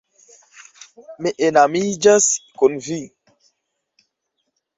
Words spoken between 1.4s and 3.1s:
enamiĝas kun vi!